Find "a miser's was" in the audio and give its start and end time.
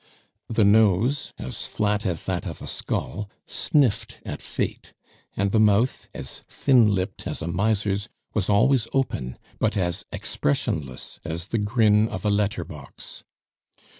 7.43-8.49